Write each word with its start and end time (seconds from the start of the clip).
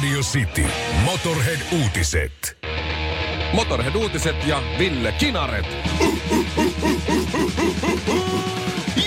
Radio 0.00 0.20
City. 0.22 0.66
Motorhead-uutiset. 1.04 2.56
Motorhead-uutiset 3.52 4.46
ja 4.46 4.62
Ville 4.78 5.12
Kinaret. 5.12 5.66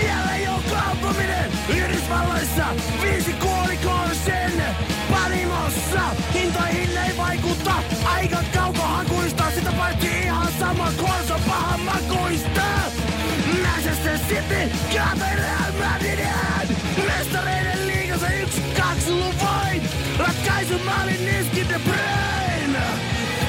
Jälleen 0.05 0.43
jo 0.43 0.51
kaupuminen 0.71 1.51
Yhdysvalloissa 1.69 2.65
Viisi 3.01 3.33
kuolikoon 3.33 4.09
sen 4.25 4.63
Panimossa. 5.11 6.01
Hintoihin 6.33 6.97
ei 6.97 7.17
vaikuta. 7.17 7.73
Aika 8.05 8.37
kaukohakuista 8.53 9.51
Sitä 9.51 9.71
paitsi 9.71 10.07
ihan 10.07 10.47
sama 10.59 10.91
Korso 10.97 11.39
pahan 11.47 11.79
makuista. 11.79 12.61
Manchester 13.61 14.19
City 14.19 14.75
Kaapen 14.97 15.37
Real 15.37 15.71
Madridin 15.79 16.27
Mestareiden 17.07 17.87
liigassa 17.87 18.27
yksi 18.29 18.61
kaksi 18.61 19.11
luvoin 19.11 20.02
Ratkaisu 20.19 20.79
maalin 20.85 21.25
niski 21.25 21.69
De 21.69 21.79
Bruyne 21.79 22.79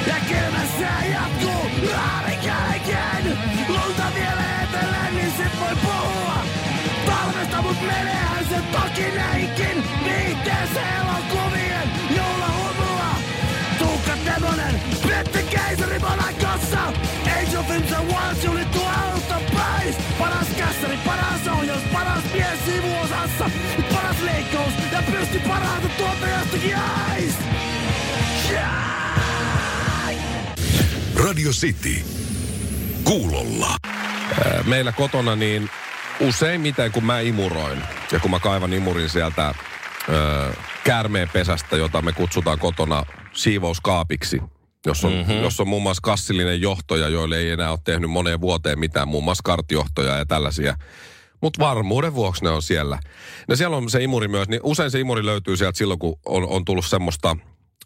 ja 0.06 0.14
kylmä 0.28 0.64
sää 0.78 1.04
jatkuu 1.12 1.70
Aarikäiken 1.96 3.38
Lunta 3.68 4.04
vielä 4.14 4.62
etelään, 4.62 5.16
niin 5.16 5.32
sit 5.36 5.60
voi 5.60 5.76
puhua. 5.82 6.38
Talvesta 7.06 7.62
mut 7.62 7.82
meneehän 7.82 8.44
se 8.48 8.56
toki 8.72 9.16
näinkin. 9.16 9.84
Viihteessä 10.04 10.80
elokuvien 11.00 11.88
joulahumua 12.16 13.14
Tuukka 13.78 14.12
Demonen, 14.24 14.80
Petti 15.08 15.42
Keisari 15.42 15.98
Monakossa 15.98 16.82
Age 17.26 17.58
of 17.58 17.66
Films 17.66 17.92
Awards 17.92 18.44
juhlittu 18.44 18.80
alta 18.80 19.40
pois. 19.52 19.96
Paras 20.18 20.48
kässäri, 20.58 20.98
paras 21.06 21.58
ohjaus, 21.58 21.82
paras 21.92 22.24
mies 22.34 22.64
sivuosassa 22.64 23.50
leikkaus 24.24 24.72
ja 24.92 25.02
pysti 25.02 25.38
parhaata 25.38 25.88
tuottajastakin 25.88 26.76
ais 26.76 27.34
yeah! 28.50 28.84
Radio 31.24 31.50
City. 31.50 31.94
Kuulolla. 33.04 33.76
Meillä 34.66 34.92
kotona 34.92 35.36
niin 35.36 35.70
useimmiten 36.20 36.92
kun 36.92 37.04
mä 37.04 37.20
imuroin 37.20 37.82
ja 38.12 38.20
kun 38.20 38.30
mä 38.30 38.40
kaivan 38.40 38.72
imurin 38.72 39.08
sieltä 39.08 39.54
ö, 40.08 40.52
käärmeen 40.84 41.28
pesästä, 41.32 41.76
jota 41.76 42.02
me 42.02 42.12
kutsutaan 42.12 42.58
kotona 42.58 43.04
siivouskaapiksi, 43.32 44.42
jos 44.86 45.04
on, 45.04 45.12
mm-hmm. 45.12 45.42
jos 45.42 45.60
on 45.60 45.68
muun 45.68 45.82
muassa 45.82 46.00
kassillinen 46.02 46.60
johtoja, 46.60 47.08
joille 47.08 47.38
ei 47.38 47.50
enää 47.50 47.70
ole 47.70 47.78
tehnyt 47.84 48.10
moneen 48.10 48.40
vuoteen 48.40 48.78
mitään, 48.78 49.08
muun 49.08 49.24
muassa 49.24 49.42
karttijohtoja 49.44 50.16
ja 50.16 50.26
tällaisia. 50.26 50.76
Mutta 51.44 51.64
varmuuden 51.64 52.14
vuoksi 52.14 52.44
ne 52.44 52.50
on 52.50 52.62
siellä. 52.62 52.98
Ja 53.48 53.56
siellä 53.56 53.76
on 53.76 53.90
se 53.90 54.02
imuri 54.02 54.28
myös, 54.28 54.48
niin 54.48 54.60
usein 54.62 54.90
se 54.90 55.00
imuri 55.00 55.26
löytyy 55.26 55.56
sieltä 55.56 55.78
silloin, 55.78 55.98
kun 55.98 56.18
on, 56.26 56.48
on 56.48 56.64
tullut 56.64 56.86
semmoista 56.86 57.36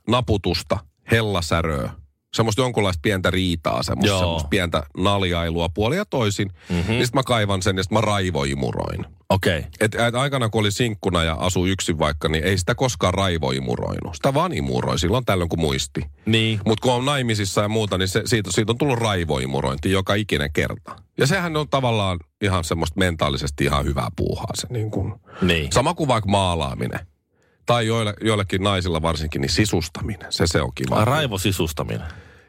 naputusta, 0.09 0.79
hellasäröä, 1.11 1.91
semmoista 2.35 2.63
jonkunlaista 2.63 3.01
pientä 3.03 3.31
riitaa, 3.31 3.83
semmoista, 3.83 4.09
Joo. 4.09 4.19
semmoista 4.19 4.49
pientä 4.49 4.83
naljailua 4.97 5.69
puoli 5.69 5.97
ja 5.97 6.05
toisin. 6.05 6.49
Mm-hmm. 6.49 6.93
Niin 6.93 7.07
sitten 7.07 7.19
mä 7.19 7.23
kaivan 7.23 7.63
sen 7.63 7.77
ja 7.77 7.83
sitten 7.83 7.97
mä 7.97 8.01
raivoimuroin. 8.01 9.07
Okei. 9.29 9.59
Okay. 9.59 9.71
Et, 9.81 9.95
et 9.95 10.15
aikana 10.15 10.49
kun 10.49 10.61
oli 10.61 10.71
sinkkuna 10.71 11.25
ja 11.25 11.35
asui 11.35 11.71
yksin 11.71 11.99
vaikka, 11.99 12.29
niin 12.29 12.45
ei 12.45 12.59
sitä 12.59 12.75
koskaan 12.75 13.15
raivoimuroinut. 13.15 14.15
Sitä 14.15 14.35
vaan 14.35 14.53
imuroi 14.53 14.99
silloin 14.99 15.25
tällöin 15.25 15.49
kun 15.49 15.61
muisti. 15.61 16.01
Niin. 16.27 16.61
Mutta 16.67 16.83
kun 16.83 16.93
on 16.93 17.05
naimisissa 17.05 17.63
ja 17.63 17.69
muuta, 17.69 17.99
niin 17.99 18.09
se, 18.09 18.23
siitä, 18.25 18.51
siitä 18.53 18.73
on 18.73 18.79
tullut 18.79 18.99
raivoimurointi 18.99 19.91
joka 19.91 20.15
ikinen 20.15 20.53
kerta. 20.53 20.97
Ja 21.19 21.27
sehän 21.27 21.57
on 21.57 21.69
tavallaan 21.69 22.19
ihan 22.43 22.65
semmoista 22.65 22.99
mentaalisesti 22.99 23.65
ihan 23.65 23.85
hyvää 23.85 24.09
puuhaa 24.17 24.51
se 24.55 24.67
niin 24.71 24.91
kuin. 24.91 25.15
Niin. 25.43 25.73
Sama 25.73 25.95
kuin 25.95 26.09
vaikka 26.09 26.31
maalaaminen. 26.31 27.01
Tai 27.69 27.87
joille, 27.87 28.15
joillekin 28.21 28.63
naisilla 28.63 29.03
varsinkin, 29.03 29.41
niin 29.41 29.51
sisustaminen. 29.51 30.33
Se, 30.33 30.47
se 30.47 30.63
on 30.63 30.73
kiva. 30.75 31.05
Raivosisustaminen. 31.05 32.07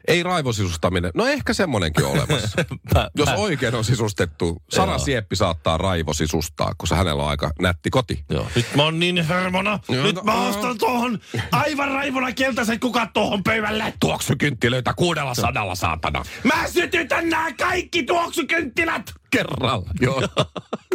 Ei 0.08 0.22
raivosisustaminen. 0.22 1.10
No 1.14 1.26
ehkä 1.26 1.52
semmonenkin 1.52 2.04
on 2.04 2.10
olemassa. 2.12 2.64
Mä, 2.94 3.10
Jos 3.14 3.28
mä, 3.28 3.34
oikein 3.34 3.74
on 3.74 3.84
sisustettu, 3.84 4.62
Sara 4.70 4.92
Joo. 4.92 4.98
Sieppi 4.98 5.36
saattaa 5.36 5.78
raivosisustaa, 5.78 6.72
koska 6.76 6.96
hänellä 6.96 7.22
on 7.22 7.28
aika 7.28 7.50
nätti 7.60 7.90
koti. 7.90 8.24
Joo. 8.30 8.46
Nyt 8.56 8.66
mä 8.76 8.82
oon 8.82 8.98
niin 8.98 9.26
hermona. 9.26 9.78
Joo, 9.88 10.02
Nyt 10.02 10.24
mä 10.24 10.32
no, 10.32 10.48
ostan 10.48 10.78
tuohon 10.78 11.18
aivan 11.52 11.88
raivona 11.88 12.32
keltaisen 12.32 12.80
kukat 12.80 13.12
tuohon 13.12 13.42
pöydälle. 13.42 13.94
Tuoksukynttilöitä 14.00 14.94
kuudella 14.96 15.34
sadalla 15.34 15.74
saatana. 15.74 16.24
Mä 16.44 16.68
sytytän 16.68 17.28
nämä 17.28 17.52
kaikki 17.52 18.02
tuoksukynttilät. 18.02 19.19
Kerralla. 19.30 19.90
Joo. 20.00 20.22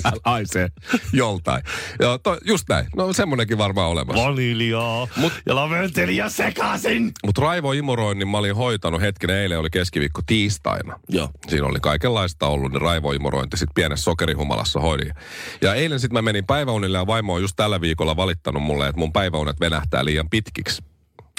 Älä 0.06 0.18
haisee 0.25 0.69
joltain. 1.13 1.63
Joo, 2.00 2.18
to, 2.18 2.38
just 2.46 2.69
näin. 2.69 2.85
No 2.96 3.13
semmonenkin 3.13 3.57
varmaan 3.57 3.90
olemassa. 3.90 4.23
Vaniljaa 4.23 5.07
Mut- 5.16 5.41
ja 5.46 5.56
laventelia 5.56 6.29
sekaisin. 6.29 7.12
Mutta 7.25 7.41
raivoimuroinnin 7.41 8.28
mä 8.28 8.38
olin 8.38 8.56
hoitanut 8.56 9.01
hetken, 9.01 9.29
eilen 9.29 9.59
oli 9.59 9.69
keskiviikko 9.69 10.22
tiistaina. 10.25 11.00
Joo. 11.09 11.29
Siinä 11.47 11.68
oli 11.68 11.79
kaikenlaista 11.79 12.47
ollut, 12.47 12.72
niin 12.72 12.81
raivoimurointi 12.81 13.57
sitten 13.57 13.73
pienessä 13.75 14.03
sokerihumalassa 14.03 14.79
hoidin. 14.79 15.13
Ja 15.62 15.73
eilen 15.73 16.00
sitten 16.00 16.13
mä 16.13 16.22
menin 16.22 16.46
päiväunille 16.46 16.97
ja 16.97 17.07
vaimo 17.07 17.34
on 17.34 17.41
just 17.41 17.53
tällä 17.56 17.81
viikolla 17.81 18.16
valittanut 18.16 18.63
mulle, 18.63 18.88
että 18.88 19.00
mun 19.00 19.13
päiväunet 19.13 19.59
venähtää 19.59 20.06
liian 20.06 20.29
pitkiksi. 20.29 20.84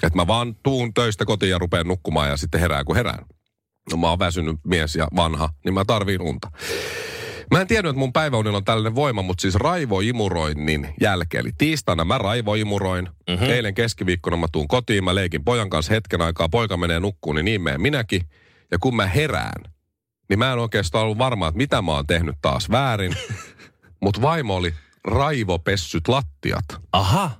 Että 0.02 0.16
mä 0.16 0.26
vaan 0.26 0.56
tuun 0.62 0.94
töistä 0.94 1.24
kotiin 1.24 1.50
ja 1.50 1.58
rupean 1.58 1.86
nukkumaan 1.88 2.28
ja 2.28 2.36
sitten 2.36 2.60
herään 2.60 2.84
kun 2.84 2.96
herään. 2.96 3.26
No 3.90 3.96
mä 3.96 4.10
oon 4.10 4.18
väsynyt 4.18 4.56
mies 4.64 4.96
ja 4.96 5.08
vanha, 5.16 5.48
niin 5.64 5.74
mä 5.74 5.84
tarviin 5.84 6.22
unta. 6.22 6.50
Mä 7.50 7.60
en 7.60 7.66
tiennyt, 7.66 7.90
että 7.90 7.98
mun 7.98 8.12
päiväunilla 8.12 8.56
on 8.56 8.64
tällainen 8.64 8.94
voima, 8.94 9.22
mutta 9.22 9.42
siis 9.42 9.54
raivoimuroinnin 9.54 10.94
jälkeen. 11.00 11.40
Eli 11.40 11.52
tiistaina 11.58 12.04
mä 12.04 12.18
raivoimuroin. 12.18 13.08
Mm-hmm. 13.28 13.50
Eilen 13.50 13.74
keskiviikkona 13.74 14.36
mä 14.36 14.46
tuun 14.52 14.68
kotiin, 14.68 15.04
mä 15.04 15.14
leikin 15.14 15.44
pojan 15.44 15.70
kanssa 15.70 15.94
hetken 15.94 16.22
aikaa. 16.22 16.48
Poika 16.48 16.76
menee 16.76 17.00
nukkuun, 17.00 17.36
niin 17.36 17.44
niin 17.44 17.60
menen 17.60 17.80
minäkin. 17.80 18.22
Ja 18.70 18.78
kun 18.78 18.96
mä 18.96 19.06
herään, 19.06 19.72
niin 20.28 20.38
mä 20.38 20.52
en 20.52 20.58
oikeastaan 20.58 21.04
ollut 21.04 21.18
varma, 21.18 21.48
että 21.48 21.56
mitä 21.56 21.82
mä 21.82 21.92
oon 21.92 22.06
tehnyt 22.06 22.36
taas 22.42 22.70
väärin. 22.70 23.16
mutta 24.02 24.22
vaimo 24.22 24.56
oli 24.56 24.74
raivopessyt 25.04 26.08
lattiat. 26.08 26.64
Aha. 26.92 27.30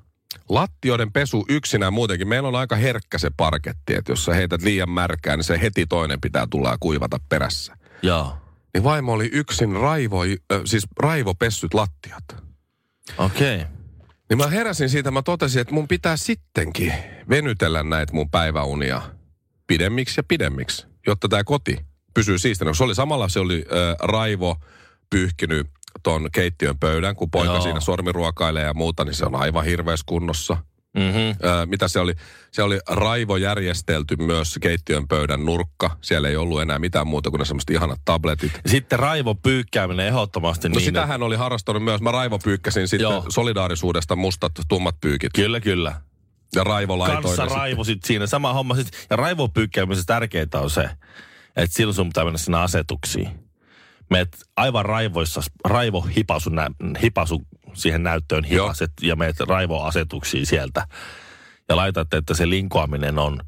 Lattioiden 0.48 1.12
pesu 1.12 1.44
yksinään 1.48 1.92
muutenkin. 1.92 2.28
Meillä 2.28 2.48
on 2.48 2.54
aika 2.54 2.76
herkkä 2.76 3.19
se 3.19 3.30
parketti, 3.36 3.94
että 3.94 4.12
jos 4.12 4.24
sä 4.24 4.34
heität 4.34 4.62
liian 4.62 4.91
märkää, 4.91 5.36
niin 5.36 5.44
se 5.44 5.60
heti 5.60 5.86
toinen 5.86 6.20
pitää 6.20 6.47
tulla 6.50 6.70
ja 6.70 6.76
kuivata 6.80 7.20
perässä. 7.28 7.76
Joo. 8.02 8.38
Niin 8.75 8.84
vaimo 8.84 9.12
oli 9.12 9.30
yksin 9.32 9.72
raivoi, 9.72 10.36
äh, 10.52 10.60
siis 10.64 10.86
raivopessyt 10.98 11.75
lattiat. 11.75 12.25
Okei. 13.19 13.56
Okay. 13.56 13.66
Niin 14.28 14.38
mä 14.38 14.46
heräsin 14.46 14.91
siitä, 14.91 15.10
mä 15.10 15.22
totesin, 15.22 15.60
että 15.60 15.75
mun 15.75 15.88
pitää 15.88 16.16
sittenkin 16.16 16.92
venytellä 17.28 17.82
näitä 17.82 18.12
mun 18.12 18.30
päiväunia 18.30 19.02
pidemmiksi 19.66 20.19
ja 20.20 20.25
pidemmiksi, 20.28 20.86
jotta 21.06 21.28
tämä 21.28 21.44
koti 21.44 21.78
pysyy 22.14 22.38
siistinä. 22.38 22.75
Se 22.75 22.84
oli 22.84 22.94
samalla, 22.94 23.28
se 23.28 23.41
oli 23.41 23.64
äh, 23.72 23.96
raivo 24.02 24.56
pyyhkinyt 25.10 25.66
ton 26.02 26.28
keittiön 26.32 26.78
pöydän, 26.78 27.16
kun 27.16 27.30
poika 27.30 27.52
Joo. 27.52 27.60
siinä 27.62 27.80
sormiruokailee 27.80 28.64
ja 28.64 28.74
muuta, 28.74 29.04
niin 29.04 29.14
se 29.14 29.26
on 29.26 29.34
aivan 29.34 29.64
hirveässä 29.64 30.04
kunnossa. 30.06 30.56
Mm-hmm. 30.96 31.48
Ö, 31.50 31.66
mitä 31.66 31.88
se 31.88 32.00
oli? 32.00 32.14
Se 32.52 32.62
oli 32.62 32.80
raivo 32.88 33.36
järjestelty 33.36 34.16
myös 34.16 34.58
keittiön 34.60 35.08
pöydän 35.08 35.44
nurkka. 35.44 35.96
Siellä 36.00 36.28
ei 36.28 36.36
ollut 36.36 36.62
enää 36.62 36.78
mitään 36.78 37.06
muuta 37.06 37.30
kuin 37.30 37.38
ne 37.38 37.44
semmoiset 37.44 37.70
ihanat 37.70 38.00
tabletit. 38.04 38.52
Sitten 38.66 38.98
raivo 38.98 39.34
pyykkääminen 39.34 40.06
ehdottomasti 40.06 40.68
No 40.68 40.72
niin. 40.74 40.84
sitä 40.84 41.06
hän 41.06 41.22
oli 41.22 41.36
harrastanut 41.36 41.84
myös. 41.84 42.00
Mä 42.00 42.12
Raivo 42.12 42.38
pyykkäsin 42.38 42.88
sitten 42.88 43.02
Joo. 43.02 43.24
solidaarisuudesta 43.28 44.16
mustat 44.16 44.52
tummat 44.68 44.96
pyykit. 45.00 45.30
Kyllä, 45.34 45.60
kyllä. 45.60 45.94
Ja 46.54 46.64
Raivo 46.64 46.98
laitoi 46.98 47.22
Kanssa 47.22 47.42
ne 47.42 47.48
sitten. 47.48 47.58
raivo 47.58 47.84
sit 47.84 48.04
siinä. 48.04 48.26
Sama 48.26 48.52
homma 48.52 48.74
sit. 48.74 49.06
Ja 49.10 49.16
raivo 49.16 49.48
pyykkäämisessä 49.48 50.06
tärkeintä 50.06 50.60
on 50.60 50.70
se, 50.70 50.82
että 51.56 51.76
silloin 51.76 51.94
sun 51.94 52.08
pitää 52.08 52.24
mennä 52.24 52.38
sinne 52.38 52.58
asetuksiin. 52.58 53.45
Meet 54.11 54.28
aivan 54.56 54.84
raivoissa, 54.84 55.41
raivo 55.65 56.00
hipasu, 56.00 56.50
nä, 56.50 56.71
hipasu 57.03 57.43
siihen 57.75 58.03
näyttöön 58.03 58.44
hipaset 58.44 58.93
ja 59.03 59.17
meet 59.17 59.41
raivoasetuksiin 59.41 60.47
sieltä. 60.47 60.87
Ja 61.69 61.77
laitat, 61.77 62.15
että 62.15 62.35
se 62.35 62.49
linkoaminen 62.50 63.19
on 63.19 63.41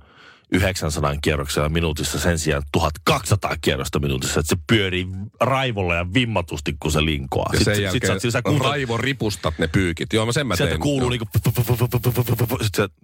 900 0.52 1.14
kierroksella 1.22 1.68
minuutissa 1.68 2.18
sen 2.20 2.38
sijaan 2.38 2.62
1200 2.72 3.56
kierrosta 3.60 3.98
minuutissa. 3.98 4.40
Että 4.40 4.56
se 4.56 4.62
pyörii 4.66 5.06
raivolla 5.40 5.94
ja 5.94 6.06
vimmatusti, 6.14 6.76
kun 6.80 6.92
se 6.92 7.04
linkoaa. 7.04 7.50
Ja 7.52 7.64
sen 7.64 7.74
sit, 7.74 7.84
jälkeen 7.84 8.12
sit, 8.12 8.20
sit, 8.22 8.32
sä 8.32 8.42
kuuntelet- 8.42 8.62
Raivo 8.70 8.96
ripustat 8.96 9.58
ne 9.58 9.66
pyykit. 9.68 10.12
Joo, 10.12 10.26
mä 10.26 10.32
sen 10.32 10.46
mä 10.46 10.56
Sieltä 10.56 10.70
tein. 10.70 10.80
kuuluu 10.80 11.00
Joo. 11.00 11.10
niinku... 11.10 11.26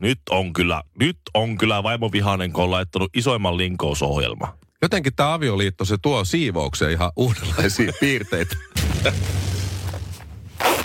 Nyt 0.00 0.20
on 0.30 0.52
kyllä, 0.52 0.82
nyt 1.00 1.18
on 1.34 1.58
kyllä 1.58 1.82
vaimo 1.82 2.12
vihainen, 2.12 2.52
kun 2.52 2.64
on 2.64 2.70
laittanut 2.70 3.10
isoimman 3.16 3.56
linkousohjelma. 3.56 4.58
Jotenkin 4.84 5.14
tämä 5.16 5.34
avioliitto, 5.34 5.84
se 5.84 5.96
tuo 6.02 6.24
siivoukseen 6.24 6.92
ihan 6.92 7.12
uudenlaisia 7.16 7.92
piirteitä. 8.00 8.56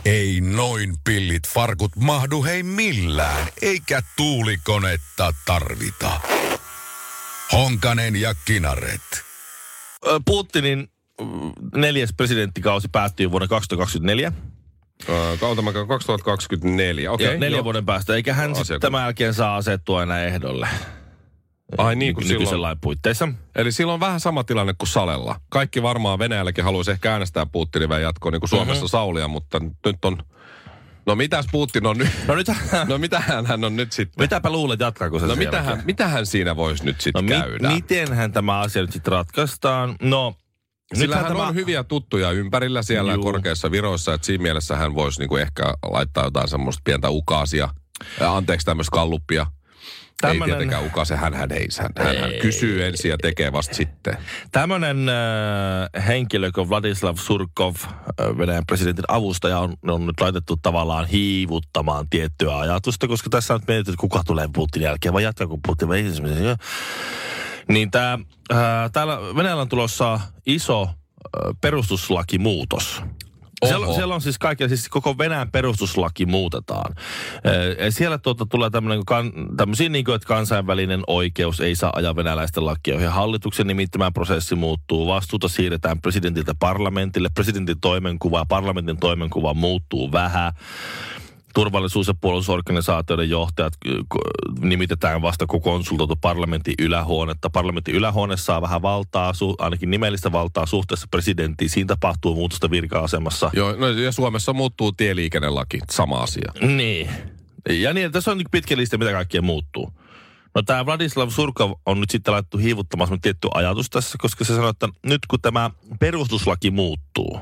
Ei 0.06 0.42
noin 0.42 0.94
pillit 1.04 1.48
farkut 1.48 1.92
mahdu 1.96 2.44
hei 2.44 2.64
millään, 2.64 3.48
eikä 3.62 4.02
tuulikonetta 4.18 5.34
tarvita. 5.46 6.22
Honkanen 7.52 8.16
ja 8.16 8.36
Kinaret. 8.46 9.02
Putinin 10.26 10.88
neljäs 11.76 12.14
presidenttikausi 12.18 12.88
päättyi 12.92 13.32
vuonna 13.32 13.48
2024. 13.48 14.32
Öö, 15.10 15.38
Kautamakaan 15.38 15.88
2024, 15.88 17.12
okei. 17.12 17.28
Okay, 17.28 17.38
neljän 17.38 17.58
joo. 17.58 17.64
vuoden 17.64 17.86
päästä. 17.86 18.16
Eikä 18.16 18.34
hän 18.34 18.56
sitten 18.56 18.80
tämän 18.80 19.04
jälkeen 19.04 19.34
saa 19.34 19.56
asettua 19.56 20.04
enää 20.04 20.24
ehdolle. 20.24 20.68
Ai 21.78 21.96
niin, 21.96 22.14
kun 22.16 22.22
nykyisen 22.24 22.48
silloin, 22.48 22.62
lain 22.62 22.78
puitteissa. 22.82 23.28
eli 23.56 23.72
silloin 23.72 23.94
on 23.94 24.00
vähän 24.00 24.20
sama 24.20 24.44
tilanne 24.44 24.74
kuin 24.78 24.88
Salella. 24.88 25.42
Kaikki 25.50 25.84
varmaan 25.84 26.20
Venäjälläkin 26.20 26.64
haluaisi 26.64 26.92
ehkä 26.92 27.12
äänestää 27.14 27.46
Putinin 27.46 27.90
jatkoon, 28.02 28.34
niin 28.34 28.40
kuin 28.42 28.50
Suomessa 28.50 28.84
Mhm. 28.86 28.90
Saulia, 28.90 29.28
mutta 29.28 29.60
nyt 29.86 30.06
on... 30.06 30.18
No 31.06 31.16
mitäs 31.16 31.46
Putin 31.52 31.86
on 31.86 31.98
nyt? 31.98 32.10
No 32.28 32.36
nyt, 32.36 32.48
No 32.88 32.98
mitähän 32.98 33.46
hän 33.46 33.64
on 33.64 33.76
nyt 33.76 33.92
sitten? 33.92 34.24
mitäpä 34.24 34.50
luulet, 34.50 34.80
jatkaako 34.80 35.20
se 35.20 35.26
No 35.28 35.36
mitähän, 35.36 35.82
mitähän 35.86 36.26
siinä 36.26 36.56
voisi 36.56 36.86
nyt 36.86 36.96
No 36.96 37.02
sitten 37.02 37.26
mi- 37.26 37.32
käydä? 37.32 37.70
mitenhän 37.70 38.32
tämä 38.32 38.60
asia 38.60 38.82
nyt 38.82 38.92
sitten 38.92 39.12
ratkaistaan? 39.14 39.96
No, 40.02 40.36
Sillä 40.94 41.06
nythän 41.16 41.24
hän 41.24 41.38
tämä... 41.38 41.48
on 41.48 41.56
hyviä 41.56 41.84
tuttuja 41.84 42.32
ympärillä 42.32 42.84
siellä 42.84 43.14
Juu. 43.14 43.24
korkeissa 43.24 43.72
viroissa, 43.72 44.14
että 44.14 44.26
siinä 44.26 44.42
mielessä 44.42 44.76
hän 44.76 44.96
voisi 44.96 45.20
niinku 45.20 45.36
ehkä 45.36 45.64
laittaa 45.92 46.24
jotain 46.24 46.48
semmoista 46.48 46.82
pientä 46.84 47.10
ukaasia. 47.10 47.70
Ää, 48.22 48.36
Anteeksi 48.36 48.66
tämmöistä 48.66 48.92
kalluppia. 48.92 49.46
Ei 50.24 50.30
Tämmönen- 50.30 50.50
tietenkään 50.56 50.86
ukase, 50.86 51.16
hän 51.16 51.34
hän 51.34 51.52
ei. 51.52 51.68
Hän, 51.80 51.90
hän, 51.98 52.18
hän 52.18 52.32
Ei. 52.32 52.40
kysyy 52.40 52.86
ensin 52.86 53.10
ja 53.10 53.18
tekee 53.18 53.52
vasta 53.52 53.76
sitten. 53.76 54.18
Tämmöinen 54.52 55.10
äh, 55.10 56.08
henkilö 56.08 56.52
kuin 56.52 56.70
Vladislav 56.70 57.16
Surkov, 57.18 57.76
äh, 57.76 58.38
Venäjän 58.38 58.66
presidentin 58.68 59.06
avustaja, 59.08 59.60
on, 59.60 59.74
on 59.88 60.06
nyt 60.06 60.22
laitettu 60.22 60.58
tavallaan 60.58 61.06
hiivuttamaan 61.08 62.10
tiettyä 62.10 62.58
ajatusta, 62.60 63.08
koska 63.08 63.30
tässä 63.30 63.54
on 63.54 63.60
nyt 63.60 63.68
mietitty, 63.68 63.92
että 63.92 64.02
kuka 64.02 64.22
tulee 64.26 64.50
Putinin 64.54 64.86
jälkeen, 64.86 65.14
vai 65.14 65.24
jatkaako 65.24 65.60
Putin 65.68 65.88
vai 65.88 66.00
ei. 66.00 66.56
Niin 67.68 67.92
tää, 67.92 68.20
äh, 68.54 68.92
täällä 68.94 69.20
Venäjällä 69.36 69.62
on 69.62 69.70
tulossa 69.70 70.20
iso 70.46 70.82
äh, 70.84 70.92
perustuslakimuutos. 71.62 73.02
Siellä, 73.68 73.94
siellä 73.94 74.16
on 74.16 74.22
siis 74.22 74.40
kaikki, 74.40 74.70
siis 74.70 74.90
koko 74.90 75.18
Venäjän 75.18 75.52
perustuslaki 75.52 76.26
muutetaan. 76.26 76.96
Ja 77.80 77.92
siellä 77.92 78.18
tuota, 78.18 78.46
tulee 78.46 78.70
tämmöinen, 78.70 79.04
tämmöisiä 79.58 79.90
niin 79.90 80.12
että 80.16 80.28
kansainvälinen 80.28 81.02
oikeus 81.08 81.60
ei 81.60 81.76
saa 81.76 81.92
ajaa 81.96 82.16
venäläisten 82.16 82.66
lakia. 82.66 83.02
Ja 83.02 83.12
hallituksen 83.12 83.68
nimittämään 83.68 84.14
prosessi 84.14 84.56
muuttuu. 84.56 85.08
Vastuuta 85.08 85.48
siirretään 85.48 86.02
presidentiltä 86.02 86.56
parlamentille. 86.60 87.30
Presidentin 87.34 87.80
toimenkuva 87.80 88.40
ja 88.40 88.46
parlamentin 88.46 88.98
toimenkuva 88.98 89.54
muuttuu 89.54 90.12
vähän 90.12 90.54
turvallisuus- 91.54 92.08
ja 92.08 92.14
puolustusorganisaatioiden 92.22 93.30
johtajat 93.30 93.74
ko- 93.88 94.60
nimitetään 94.62 95.22
vasta 95.22 95.48
kun 95.48 95.62
konsultoitu 95.62 96.16
parlamentin 96.16 96.74
ylähuonetta. 96.80 97.50
Parlamentin 97.50 97.96
ylähuone 97.96 98.38
saa 98.38 98.62
vähän 98.62 98.82
valtaa, 98.82 99.32
su- 99.32 99.56
ainakin 99.60 99.92
nimellistä 99.92 100.32
valtaa 100.32 100.66
suhteessa 100.66 101.08
presidenttiin. 101.12 101.70
Siinä 101.70 101.88
tapahtuu 101.88 102.36
muutosta 102.36 102.72
virka-asemassa. 102.72 103.52
Joo, 103.54 103.76
no 103.76 103.88
ja 103.88 104.12
Suomessa 104.12 104.54
muuttuu 104.54 104.92
tieliikennelaki, 104.92 105.80
sama 105.92 106.18
asia. 106.18 106.52
Niin. 106.62 107.10
Ja 107.70 107.94
niin, 107.94 108.12
tässä 108.12 108.32
on 108.32 108.38
niin 108.38 108.48
pitkä 108.52 108.78
lista, 108.78 108.98
mitä 108.98 109.12
kaikkea 109.12 109.42
muuttuu. 109.42 109.94
No 110.56 110.62
tämä 110.62 110.86
Vladislav 110.86 111.30
Surkov 111.30 111.72
on 111.86 112.00
nyt 112.00 112.10
sitten 112.10 112.34
laittu 112.34 112.58
hiivuttamaan 112.58 113.22
tietty 113.22 113.48
ajatus 113.54 113.90
tässä, 113.90 114.18
koska 114.22 114.44
se 114.46 114.56
sanoo, 114.56 114.70
että 114.70 114.90
nyt 115.04 115.20
kun 115.30 115.42
tämä 115.42 115.70
perustuslaki 116.00 116.72
muuttuu, 116.72 117.40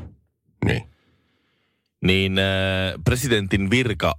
Niin. 0.66 0.84
Niin 2.06 2.40
äh, 2.40 2.46
presidentin 3.06 3.70
virka 3.70 4.14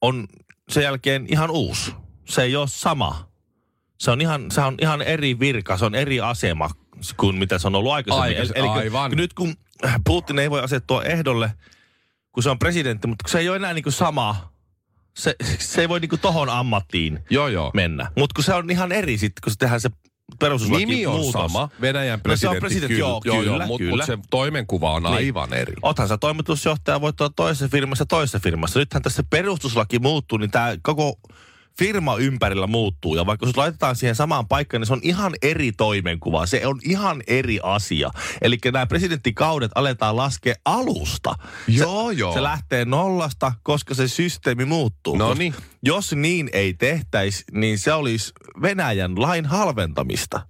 on 0.00 0.28
sen 0.68 0.82
jälkeen 0.82 1.26
ihan 1.28 1.50
uusi. 1.50 1.94
Se 2.28 2.42
ei 2.42 2.56
ole 2.56 2.68
sama. 2.68 3.28
Se 4.00 4.10
on 4.10 4.20
ihan, 4.20 4.50
se 4.50 4.60
on 4.60 4.74
ihan 4.80 5.02
eri 5.02 5.38
virka, 5.38 5.76
se 5.78 5.84
on 5.84 5.94
eri 5.94 6.20
asema 6.20 6.70
kuin 7.16 7.36
mitä 7.36 7.58
se 7.58 7.66
on 7.66 7.74
ollut 7.74 7.92
aikaisemmin. 7.92 8.36
Aikais- 8.36 8.52
Eli- 8.54 8.68
aivan. 8.68 9.10
Nyt 9.10 9.32
kun 9.34 9.54
Putin 10.06 10.38
ei 10.38 10.50
voi 10.50 10.60
asettua 10.60 11.04
ehdolle, 11.04 11.52
kun 12.32 12.42
se 12.42 12.50
on 12.50 12.58
presidentti, 12.58 13.06
mutta 13.06 13.28
se 13.28 13.38
ei 13.38 13.48
ole 13.48 13.56
enää 13.56 13.72
niin 13.74 13.82
kuin 13.82 13.92
sama. 13.92 14.52
Se, 15.16 15.36
se 15.58 15.80
ei 15.80 15.88
voi 15.88 16.00
niin 16.00 16.08
kuin 16.08 16.20
tohon 16.20 16.48
ammattiin 16.48 17.18
Joo, 17.30 17.48
joo. 17.48 17.70
mennä. 17.74 18.10
Mutta 18.18 18.34
kun 18.34 18.44
se 18.44 18.54
on 18.54 18.70
ihan 18.70 18.92
eri 18.92 19.18
sitten, 19.18 19.40
kun 19.44 19.52
se 19.52 19.58
tehdään 19.58 19.80
se 19.80 19.90
perustuslaki 20.46 20.86
Nimi 20.86 21.06
on 21.06 21.14
muutos. 21.14 21.32
sama, 21.32 21.68
Venäjän 21.80 22.20
No 22.26 22.36
se 22.36 22.48
on 22.48 22.56
presidentti, 22.56 22.60
presidentti, 22.60 22.98
joo, 22.98 23.20
kyllä, 23.20 23.66
mutta 23.66 23.78
kyllä. 23.78 23.96
mut 23.96 24.06
se 24.06 24.18
toimenkuva 24.30 24.90
on 24.92 25.02
Niin. 25.02 25.14
aivan 25.14 25.54
eri. 25.54 25.74
Othan 25.82 26.08
sä 26.08 26.18
toimitusjohtaja 26.18 27.00
voit 27.00 27.20
olla 27.20 27.32
toisessa 27.36 27.68
firmassa 27.68 28.06
toisessa 28.06 28.40
firmassa. 28.40 28.78
Nythän 28.78 29.02
tässä 29.02 29.22
perustuslaki 29.30 29.98
muuttuu, 29.98 30.38
niin 30.38 30.50
tämä 30.50 30.76
koko 30.82 31.18
firma 31.78 32.16
ympärillä 32.16 32.66
muuttuu. 32.66 33.16
Ja 33.16 33.26
vaikka 33.26 33.46
se 33.46 33.52
laitetaan 33.56 33.96
siihen 33.96 34.16
samaan 34.16 34.48
paikkaan, 34.48 34.80
niin 34.80 34.86
se 34.86 34.92
on 34.92 35.00
ihan 35.02 35.32
eri 35.42 35.72
toimenkuva. 35.72 36.46
Se 36.46 36.66
on 36.66 36.80
ihan 36.84 37.22
eri 37.26 37.60
asia. 37.62 38.10
Eli 38.42 38.58
nämä 38.72 38.86
presidenttikaudet 38.86 39.70
aletaan 39.74 40.16
laskea 40.16 40.54
alusta. 40.64 41.34
Joo, 41.68 42.12
se, 42.12 42.18
joo. 42.18 42.34
Se 42.34 42.42
lähtee 42.42 42.84
nollasta, 42.84 43.52
koska 43.62 43.94
se 43.94 44.08
systeemi 44.08 44.64
muuttuu. 44.64 45.16
No 45.16 45.34
niin. 45.34 45.54
Jos 45.82 46.12
niin 46.12 46.50
ei 46.52 46.74
tehtäisi, 46.74 47.44
niin 47.52 47.78
se 47.78 47.92
olisi 47.92 48.32
Venäjän 48.62 49.20
lain 49.20 49.46
halventamista. 49.46 50.46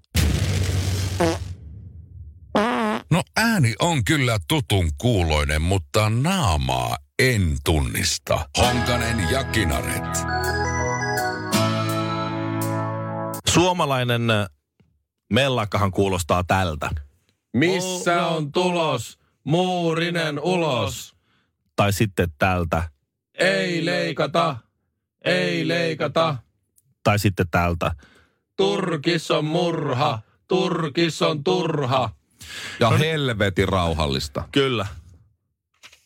No 3.10 3.22
ääni 3.36 3.74
on 3.78 4.04
kyllä 4.04 4.38
tutun 4.48 4.90
kuuloinen, 4.98 5.62
mutta 5.62 6.10
naamaa 6.10 6.96
en 7.18 7.56
tunnista. 7.64 8.48
Honkanen 8.58 9.30
ja 9.30 9.44
Kinaret. 9.44 10.02
Suomalainen 13.54 14.30
äh, 14.30 14.48
mellakkahan 15.32 15.90
kuulostaa 15.90 16.44
tältä. 16.44 16.90
Missä 17.56 18.26
on 18.26 18.52
tulos? 18.52 19.18
Muurinen 19.44 20.40
ulos. 20.40 21.16
Tai 21.76 21.92
sitten 21.92 22.28
tältä. 22.38 22.82
Ei 23.38 23.84
leikata, 23.84 24.56
ei 25.24 25.68
leikata. 25.68 26.36
Tai 27.02 27.18
sitten 27.18 27.46
tältä. 27.50 27.94
Turkis 28.56 29.30
on 29.30 29.44
murha, 29.44 30.18
turkis 30.48 31.22
on 31.22 31.44
turha. 31.44 32.10
Ja 32.80 32.90
helvetin 32.90 33.68
rauhallista. 33.68 34.48
Kyllä. 34.52 34.86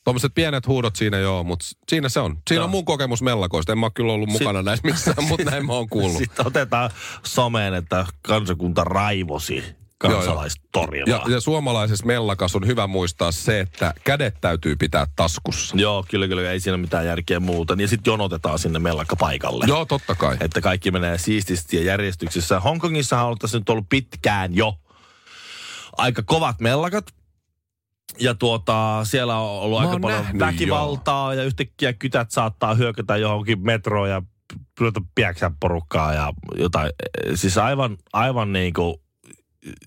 Tuommoiset 0.06 0.34
pienet 0.34 0.66
huudot 0.66 0.96
siinä 0.96 1.18
joo, 1.18 1.44
mutta 1.44 1.66
siinä 1.88 2.08
se 2.08 2.20
on. 2.20 2.38
Siinä 2.48 2.58
Joo. 2.58 2.64
on 2.64 2.70
mun 2.70 2.84
kokemus 2.84 3.22
mellakoista. 3.22 3.72
En 3.72 3.78
mä 3.78 3.90
kyllä 3.90 4.12
ollut 4.12 4.28
mukana 4.28 4.62
näissä 4.62 4.88
missään, 4.88 5.24
mutta 5.28 5.50
näin 5.50 5.66
mä 5.66 5.72
oon 5.72 5.88
kuullut. 5.88 6.18
Sitten 6.18 6.46
otetaan 6.46 6.90
someen, 7.22 7.74
että 7.74 8.06
kansakunta 8.22 8.84
raivosi 8.84 9.64
kansalaistorilla. 9.98 11.10
Ja, 11.10 11.22
ja 11.28 11.40
suomalaisessa 11.40 12.06
mellakas 12.06 12.56
on 12.56 12.66
hyvä 12.66 12.86
muistaa 12.86 13.32
se, 13.32 13.60
että 13.60 13.94
kädet 14.04 14.34
täytyy 14.40 14.76
pitää 14.76 15.06
taskussa. 15.16 15.76
Joo, 15.78 16.04
kyllä, 16.10 16.28
kyllä. 16.28 16.50
Ei 16.50 16.60
siinä 16.60 16.76
mitään 16.76 17.06
järkeä 17.06 17.40
muuten. 17.40 17.80
Ja 17.80 17.88
sitten 17.88 18.10
jonotetaan 18.10 18.58
sinne 18.58 18.78
mellakka 18.78 19.16
paikalle. 19.16 19.64
Joo, 19.68 19.84
totta 19.84 20.14
kai. 20.14 20.36
Että 20.40 20.60
kaikki 20.60 20.90
menee 20.90 21.18
siististi 21.18 21.76
ja 21.76 21.82
järjestyksessä. 21.82 22.60
Hongkongissahan 22.60 23.26
on 23.26 23.38
tässä 23.38 23.58
nyt 23.58 23.68
ollut 23.68 23.88
pitkään 23.88 24.54
jo 24.54 24.74
aika 25.96 26.22
kovat 26.22 26.60
mellakat. 26.60 27.14
Ja 28.18 28.34
tuota, 28.34 29.00
siellä 29.04 29.38
on 29.38 29.62
ollut 29.62 29.80
Mä 29.80 29.88
aika 29.88 30.00
paljon 30.00 30.26
väkivaltaa 30.38 31.34
ja 31.34 31.44
yhtäkkiä 31.44 31.92
kytät 31.92 32.30
saattaa 32.30 32.74
hyökätä 32.74 33.16
johonkin 33.16 33.60
metroon 33.60 34.10
ja 34.10 34.22
ruveta 34.80 35.00
piäksää 35.14 35.50
porukkaa 35.60 36.14
ja 36.14 36.32
jotain. 36.58 36.90
Siis 37.34 37.58
aivan, 37.58 37.96
aivan 38.12 38.52
niin 38.52 38.72
kuin 38.72 38.96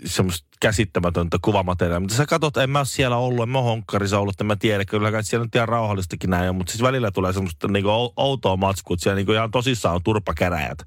semmoista 0.06 0.48
käsittämätöntä 0.62 1.38
kuvamateriaalia. 1.42 2.00
Mutta 2.00 2.16
sä 2.16 2.26
katsot, 2.26 2.58
en 2.58 2.70
mä 2.70 2.80
ole 2.80 2.86
siellä 2.86 3.18
ollut, 3.18 3.44
en 3.44 3.50
mä 3.50 3.62
honkkarissa 3.62 4.20
ollut, 4.20 4.42
en 4.42 4.48
mä 4.48 4.56
tiedä. 4.56 4.86
Kyllä 4.86 5.12
kai 5.12 5.24
siellä 5.24 5.46
nyt 5.46 5.56
ihan 5.56 5.70
rauhallistakin 5.70 6.30
näin 6.30 6.50
on, 6.50 6.56
mutta 6.56 6.72
siis 6.72 6.84
välillä 6.84 7.12
tulee 7.12 7.34
semmoista 7.34 7.68
niinku 7.68 7.90
ou- 7.90 8.14
outoa 8.16 8.58
matskua, 8.58 8.94
että 8.94 9.04
siellä 9.04 9.16
niinku 9.16 9.32
ihan 9.32 9.52
tosissaan 9.52 9.96
on 9.96 10.04
turpakäräjät. 10.04 10.80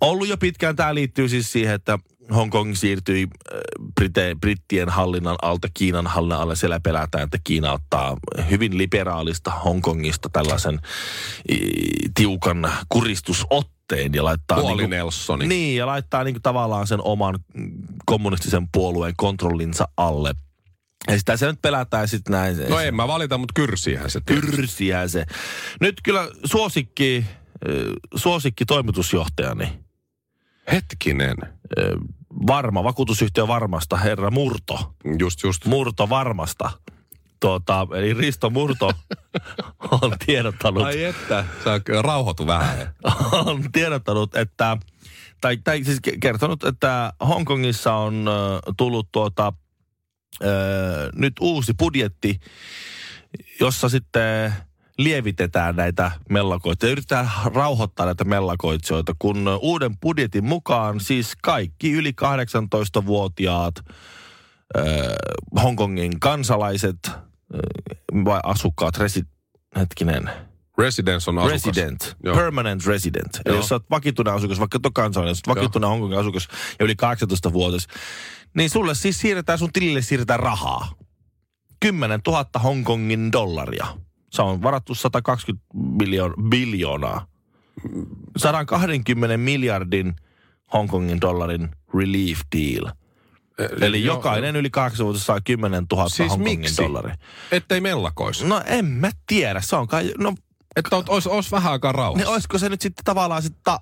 Ollut 0.00 0.28
jo 0.28 0.36
pitkään, 0.36 0.76
tämä 0.76 0.94
liittyy 0.94 1.28
siis 1.28 1.52
siihen, 1.52 1.74
että 1.74 1.98
Hongkong 2.34 2.74
siirtyi 2.74 3.26
äh, 3.54 3.60
Brite, 3.94 4.36
brittien 4.40 4.88
hallinnan 4.88 5.36
alta 5.42 5.68
Kiinan 5.74 6.06
hallinnan 6.06 6.40
alle. 6.40 6.56
Siellä 6.56 6.80
pelätään, 6.80 7.24
että 7.24 7.38
Kiina 7.44 7.72
ottaa 7.72 8.16
hyvin 8.50 8.78
liberaalista 8.78 9.50
Hongkongista 9.50 10.28
tällaisen 10.28 10.80
i, 11.52 11.58
tiukan 12.14 12.72
kuristusotteen 12.88 14.14
ja 14.14 14.24
laittaa... 14.24 14.60
Puoli 14.60 14.76
niinku- 14.76 14.90
Nelsoni. 14.90 15.46
niin, 15.46 15.76
ja 15.76 15.86
laittaa 15.86 16.24
niinku 16.24 16.40
tavallaan 16.42 16.86
sen 16.86 17.00
oman 17.02 17.38
mm, 17.54 17.72
kommunistisen 18.06 18.68
puolueen 18.72 19.14
kontrollinsa 19.16 19.88
alle. 19.96 20.34
Ja 21.08 21.18
sitä 21.18 21.36
se 21.36 21.46
nyt 21.46 21.62
pelätään 21.62 22.08
sitten 22.08 22.32
näin. 22.32 22.56
No 22.68 22.80
en 22.80 22.94
mä 22.94 23.08
valita, 23.08 23.38
mutta 23.38 23.52
kyrsiähän 23.54 24.10
se. 24.10 24.20
tietysti. 24.20 24.56
Pyrsiä 24.56 25.08
se. 25.08 25.26
Nyt 25.80 25.94
kyllä 26.02 26.28
suosikki, 26.44 27.24
äh, 27.68 27.74
suosikki 28.14 28.64
toimitusjohtajani, 28.64 29.83
Hetkinen. 30.72 31.36
varma, 32.46 32.84
vakuutusyhtiö 32.84 33.48
Varmasta, 33.48 33.96
herra 33.96 34.30
Murto. 34.30 34.94
Just, 35.18 35.42
just. 35.42 35.64
Murto 35.64 36.08
Varmasta. 36.08 36.70
Tuota, 37.40 37.86
eli 37.96 38.14
Risto 38.14 38.50
Murto 38.50 38.92
on 40.02 40.12
tiedottanut, 40.26 40.82
Ai 40.82 41.04
että, 41.04 41.44
sä 41.64 41.80
rauhoitu 42.02 42.46
vähän. 42.46 42.94
on 43.46 43.72
tiedottanut, 43.72 44.36
että, 44.36 44.76
tai, 45.40 45.56
tai 45.56 45.84
siis 45.84 46.00
ke- 46.08 46.18
kertonut, 46.20 46.64
että 46.64 47.12
Hongkongissa 47.28 47.94
on 47.94 48.26
tullut 48.76 49.08
tuota, 49.12 49.52
nyt 51.14 51.32
uusi 51.40 51.72
budjetti, 51.78 52.40
jossa 53.60 53.88
sitten 53.88 54.54
lievitetään 54.98 55.76
näitä 55.76 56.10
mellakoita 56.30 56.86
ja 56.86 56.92
yritetään 56.92 57.30
rauhoittaa 57.44 58.06
näitä 58.06 58.24
mellakoitsijoita, 58.24 59.14
kun 59.18 59.58
uuden 59.60 59.98
budjetin 59.98 60.44
mukaan 60.44 61.00
siis 61.00 61.32
kaikki 61.42 61.92
yli 61.92 62.10
18-vuotiaat 62.10 63.74
äh, 64.78 64.84
Hongkongin 65.62 66.20
kansalaiset 66.20 66.98
äh, 67.06 67.14
vai 68.24 68.40
asukkaat, 68.44 68.96
resi, 68.96 69.22
hetkinen, 69.76 70.30
Residence 70.78 71.30
on 71.30 71.38
asukas. 71.38 71.52
resident, 71.52 72.16
Joo. 72.24 72.36
permanent 72.36 72.86
resident. 72.86 73.34
Eli 73.34 73.54
Joo. 73.54 73.56
jos 73.56 73.68
sä 73.68 73.74
oot 73.74 73.90
vakituinen 73.90 74.34
asukas, 74.34 74.58
vaikka 74.60 74.76
et 74.76 74.86
ole 74.86 74.92
kansalainen, 74.94 75.30
jos 75.30 75.40
oot 75.46 75.56
vakituinen 75.56 75.90
Hongkongin 75.90 76.18
asukas 76.18 76.48
ja 76.78 76.84
yli 76.84 76.94
18-vuotias, 76.94 77.86
niin 78.54 78.70
sulle 78.70 78.94
siis 78.94 79.20
siirretään 79.20 79.58
sun 79.58 79.72
tilille 79.72 80.02
siirretään 80.02 80.40
rahaa. 80.40 80.92
10 81.80 82.20
000 82.26 82.46
Hongkongin 82.62 83.32
dollaria. 83.32 83.86
Se 84.34 84.42
on 84.42 84.62
varattu 84.62 84.94
120 84.94 85.64
miljoon, 85.74 86.34
biljoonaa. 86.48 87.26
120 88.36 89.36
miljardin 89.36 90.16
Hongkongin 90.72 91.20
dollarin 91.20 91.68
relief 91.98 92.40
deal. 92.56 92.90
Eli 93.80 94.04
Joo, 94.04 94.16
jokainen 94.16 94.56
yli 94.56 94.70
8 94.70 95.18
saa 95.18 95.40
10 95.40 95.86
000 95.92 96.08
Siis 96.08 96.30
Hongkongin 96.30 96.60
miksi? 96.60 96.82
dollaria. 96.82 97.16
Ettei 97.52 97.80
mellakois. 97.80 98.44
No 98.44 98.62
en 98.66 98.84
mä 98.84 99.10
tiedä, 99.26 99.60
se 99.60 99.76
on 99.76 99.86
kai, 99.88 100.12
no 100.18 100.34
Että 100.76 100.96
olisi 101.08 101.28
olis 101.28 101.52
vähän 101.52 101.72
aikaa 101.72 101.92
rauhassa. 101.92 102.24
niin 102.24 102.32
olisiko 102.32 102.58
se 102.58 102.68
nyt 102.68 102.80
sitten 102.80 103.04
tavallaan 103.04 103.42
sit 103.42 103.56
ta, 103.64 103.80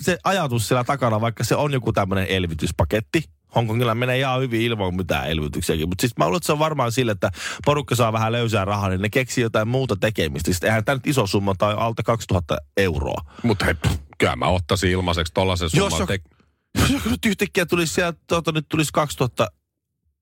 se 0.00 0.18
ajatus 0.24 0.68
siellä 0.68 0.84
takana, 0.84 1.20
vaikka 1.20 1.44
se 1.44 1.56
on 1.56 1.72
joku 1.72 1.92
tämmöinen 1.92 2.26
elvytyspaketti. 2.26 3.24
Hongkongilla 3.54 3.94
menee 3.94 4.18
ihan 4.18 4.40
hyvin 4.40 4.60
ilman 4.62 4.96
mitään 4.96 5.30
elvytyksiäkin. 5.30 5.88
Mutta 5.88 6.02
siis 6.02 6.16
mä 6.18 6.24
luulen, 6.24 6.36
että 6.36 6.46
se 6.46 6.52
on 6.52 6.58
varmaan 6.58 6.92
sille, 6.92 7.12
että 7.12 7.30
porukka 7.64 7.94
saa 7.94 8.12
vähän 8.12 8.32
löysää 8.32 8.64
rahaa, 8.64 8.88
niin 8.88 9.02
ne 9.02 9.08
keksii 9.10 9.42
jotain 9.42 9.68
muuta 9.68 9.96
tekemistä. 9.96 10.52
Sitten 10.52 10.68
eihän 10.68 10.84
tämä 10.84 10.96
nyt 10.96 11.06
iso 11.06 11.26
summa 11.26 11.54
tai 11.58 11.74
alta 11.78 12.02
2000 12.02 12.56
euroa. 12.76 13.20
Mutta 13.42 13.64
hei, 13.64 13.74
kyllä 14.18 14.36
mä 14.36 14.46
ottaisin 14.46 14.90
ilmaiseksi 14.90 15.32
tollasen 15.32 15.68
Jos 15.72 15.92
summan. 15.92 16.00
jo- 16.00 16.06
Te- 16.06 16.92
Jos 16.92 17.04
nyt 17.04 17.26
yhtäkkiä 17.26 17.66
tulisi 17.66 17.94
sieltä, 17.94 18.18
tuota, 18.26 18.52
nyt 18.52 18.66
tulisi 18.68 18.90
2000... 18.92 19.46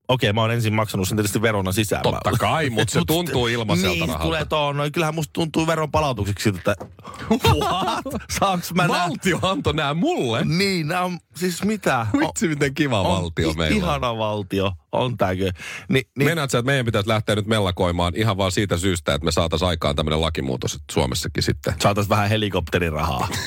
Okei, 0.07 0.33
mä 0.33 0.41
oon 0.41 0.51
ensin 0.51 0.73
maksanut 0.73 1.07
sen 1.07 1.17
tietysti 1.17 1.41
verona 1.41 1.71
sisään. 1.71 2.03
Totta 2.03 2.31
kai, 2.39 2.69
mutta 2.69 2.93
se 2.93 3.01
tuntuu 3.07 3.47
ilmaiselta 3.47 3.89
niin, 3.93 4.01
rahalta. 4.07 4.23
tulee 4.23 4.45
tuon, 4.45 4.77
no 4.77 4.83
kyllähän 4.93 5.15
musta 5.15 5.33
tuntuu 5.33 5.67
veron 5.67 5.91
palautukseksi 5.91 6.43
siltä, 6.43 6.71
että 6.71 6.85
what? 7.49 8.21
Saanko 8.39 8.65
mä 8.73 8.87
nää? 8.87 8.97
Valtio 9.09 9.39
antoi 9.41 9.73
nää 9.73 9.93
mulle. 9.93 10.45
Niin, 10.45 10.87
nämä 10.87 11.01
on, 11.01 11.19
siis 11.35 11.63
mitä? 11.63 12.07
Vitsi, 12.19 12.47
miten 12.47 12.73
kiva 12.73 13.01
on, 13.01 13.21
valtio 13.21 13.51
i- 13.51 13.53
meillä 13.53 13.75
on. 13.75 13.83
Ihana 13.83 14.17
valtio, 14.17 14.71
on 14.91 15.17
tääkö? 15.17 15.51
Ni, 15.89 16.01
niin, 16.17 16.25
Meinaat 16.27 16.51
sä, 16.51 16.57
että 16.57 16.65
meidän 16.71 16.85
pitäisi 16.85 17.09
lähteä 17.09 17.35
nyt 17.35 17.47
mellakoimaan 17.47 18.13
ihan 18.15 18.37
vaan 18.37 18.51
siitä 18.51 18.77
syystä, 18.77 19.13
että 19.13 19.25
me 19.25 19.31
saataisiin 19.31 19.69
aikaan 19.69 19.95
tämmöinen 19.95 20.21
lakimuutos 20.21 20.73
että 20.73 20.93
Suomessakin 20.93 21.43
sitten. 21.43 21.73
saatais 21.79 22.09
vähän 22.09 22.29
helikopterirahaa. 22.29 23.27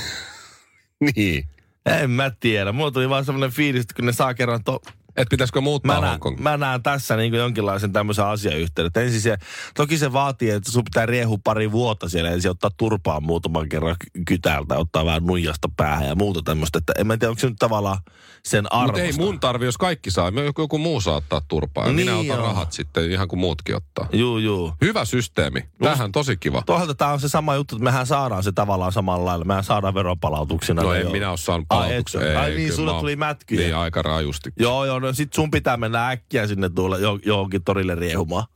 Niin. 1.17 1.49
en 1.87 2.11
mä 2.11 2.31
tiedä. 2.41 2.73
Mulla 2.73 2.91
tuli 2.91 3.09
vaan 3.09 3.25
semmoinen 3.25 3.51
fiilis, 3.51 3.81
että 3.81 3.95
kun 3.95 4.07
ne 4.07 4.13
saa 4.13 4.35
kerran 4.35 4.65
to... 4.65 4.81
Että 5.17 5.31
pitäisikö 5.31 5.61
muuttaa 5.61 6.01
Mä 6.01 6.07
näen, 6.07 6.21
mä 6.39 6.57
näen 6.57 6.83
tässä 6.83 7.17
niin 7.17 7.35
jonkinlaisen 7.35 7.93
tämmöisen 7.93 8.27
asiayhteyden. 8.27 8.87
Että 8.87 9.01
Ensin 9.01 9.21
se, 9.21 9.37
toki 9.75 9.99
se 9.99 10.13
vaatii, 10.13 10.51
että 10.51 10.73
sun 10.73 10.85
pitää 10.85 11.07
riehu 11.07 11.39
pari 11.39 11.73
vuotta 11.73 12.09
siellä 12.09 12.31
ensin 12.31 12.51
ottaa 12.51 12.71
turpaan 12.77 13.23
muutaman 13.23 13.69
kerran 13.69 13.97
ky- 13.99 14.23
kytältä, 14.25 14.77
ottaa 14.79 15.05
vähän 15.07 15.25
nuijasta 15.27 15.69
päähän 15.77 16.09
ja 16.09 16.15
muuta 16.15 16.41
tämmöistä. 16.45 16.79
Että 16.79 16.93
en 16.99 17.07
mä 17.07 17.17
tiedä, 17.17 17.31
onko 17.31 17.41
se 17.41 17.47
nyt 17.49 17.57
tavallaan 17.59 17.99
sen 18.45 18.65
Mutta 18.65 18.77
arvosta. 18.79 19.03
ei 19.03 19.13
mun 19.13 19.41
tarvi, 19.41 19.65
jos 19.65 19.79
kaikki 19.79 20.11
saa. 20.11 20.33
Joku, 20.45 20.61
joku 20.63 20.79
muu 20.79 21.01
saa 21.01 21.17
ottaa 21.17 21.41
turpaa. 21.49 21.85
Niin 21.85 21.97
Minä 21.97 22.13
otan 22.15 22.27
joo. 22.27 22.37
rahat 22.37 22.73
sitten 22.73 23.11
ihan 23.11 23.29
kuin 23.29 23.41
muutkin 23.41 23.77
ottaa. 23.77 24.09
Juu, 24.13 24.39
juu. 24.39 24.73
Hyvä 24.81 25.05
systeemi. 25.05 25.61
Tämähän 25.83 26.13
tosi 26.13 26.37
kiva. 26.37 26.63
Toisaalta 26.67 26.95
tämä 26.95 27.13
on 27.13 27.21
se 27.21 27.29
sama 27.29 27.55
juttu, 27.55 27.77
että 27.77 27.85
mehän 27.85 28.07
saadaan 28.07 28.43
se 28.43 28.53
tavallaan 28.53 28.93
samalla 28.93 29.25
lailla. 29.25 29.45
Mehän 29.45 29.65
saadaan 29.65 29.95
veronpalautuksina. 29.95 30.83
No 30.83 30.95
en 30.95 31.03
joo. 31.03 31.13
minä 31.13 31.29
ole 31.31 31.37
saanut 31.37 31.67
Ai, 31.71 31.77
et 31.79 31.83
palautuksia. 31.89 32.21
sä- 32.21 32.41
ai 32.41 32.51
niin, 32.51 32.63
kyllä 32.63 32.77
sulle 32.77 33.01
tuli 33.01 33.17
mätkyjä. 33.17 33.61
Niin, 33.61 33.77
aika 33.77 34.03
rajusti. 34.03 34.53
Joo, 34.59 34.85
joo, 34.85 35.01
no 35.07 35.13
sit 35.13 35.33
sun 35.33 35.51
pitää 35.51 35.77
mennä 35.77 36.09
äkkiä 36.09 36.47
sinne 36.47 36.71
tuolla 36.71 36.99
jo, 36.99 37.19
johonkin 37.25 37.65
torille 37.65 37.95
riehumaan. 37.95 38.47